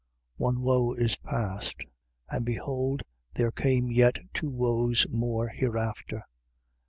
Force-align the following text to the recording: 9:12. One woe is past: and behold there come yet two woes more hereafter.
9:12. 0.39 0.43
One 0.43 0.61
woe 0.61 0.93
is 0.93 1.15
past: 1.17 1.85
and 2.27 2.43
behold 2.43 3.03
there 3.35 3.51
come 3.51 3.91
yet 3.91 4.17
two 4.33 4.49
woes 4.49 5.05
more 5.11 5.49
hereafter. 5.49 6.23